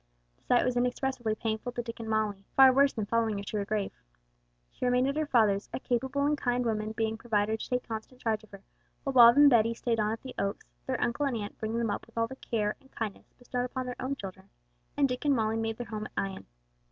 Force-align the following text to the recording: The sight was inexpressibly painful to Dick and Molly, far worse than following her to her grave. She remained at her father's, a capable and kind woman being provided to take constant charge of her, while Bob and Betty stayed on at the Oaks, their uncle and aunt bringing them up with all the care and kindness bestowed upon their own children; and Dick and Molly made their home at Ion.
The 0.35 0.41
sight 0.45 0.65
was 0.65 0.75
inexpressibly 0.75 1.35
painful 1.35 1.73
to 1.73 1.83
Dick 1.83 1.99
and 1.99 2.09
Molly, 2.09 2.43
far 2.55 2.73
worse 2.73 2.91
than 2.91 3.05
following 3.05 3.37
her 3.37 3.43
to 3.43 3.57
her 3.57 3.65
grave. 3.65 3.91
She 4.71 4.83
remained 4.83 5.07
at 5.07 5.15
her 5.15 5.27
father's, 5.27 5.69
a 5.73 5.79
capable 5.79 6.25
and 6.25 6.35
kind 6.35 6.65
woman 6.65 6.93
being 6.93 7.17
provided 7.19 7.59
to 7.59 7.69
take 7.69 7.87
constant 7.87 8.19
charge 8.19 8.43
of 8.43 8.49
her, 8.49 8.63
while 9.03 9.13
Bob 9.13 9.37
and 9.37 9.47
Betty 9.47 9.75
stayed 9.75 9.99
on 9.99 10.11
at 10.11 10.23
the 10.23 10.33
Oaks, 10.39 10.71
their 10.87 10.99
uncle 10.99 11.27
and 11.27 11.37
aunt 11.37 11.59
bringing 11.59 11.77
them 11.77 11.91
up 11.91 12.07
with 12.07 12.17
all 12.17 12.25
the 12.27 12.35
care 12.37 12.75
and 12.81 12.89
kindness 12.91 13.31
bestowed 13.37 13.65
upon 13.65 13.85
their 13.85 14.01
own 14.01 14.15
children; 14.15 14.49
and 14.97 15.07
Dick 15.07 15.23
and 15.23 15.35
Molly 15.35 15.55
made 15.57 15.77
their 15.77 15.85
home 15.85 16.07
at 16.07 16.11
Ion. 16.17 16.47